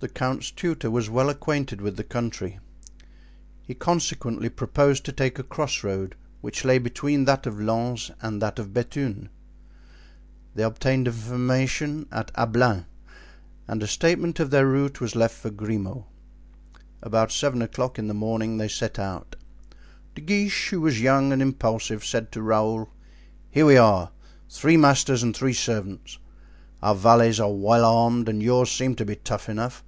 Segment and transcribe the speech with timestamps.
[0.00, 2.60] The count's tutor was well acquainted with the country;
[3.66, 8.60] he consequently proposed to take a crossroad, which lay between that of Lens and that
[8.60, 9.28] of Bethune.
[10.54, 12.86] They obtained information at Ablain,
[13.66, 16.04] and a statement of their route was left for Grimaud.
[17.02, 19.34] About seven o'clock in the morning they set out.
[20.14, 22.88] De Guiche, who was young and impulsive, said to Raoul,
[23.50, 24.12] "Here we are,
[24.48, 26.18] three masters and three servants.
[26.84, 29.82] Our valets are well armed and yours seems to be tough enough."